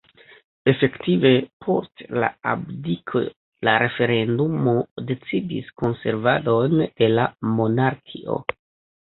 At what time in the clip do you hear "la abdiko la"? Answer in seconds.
2.23-3.75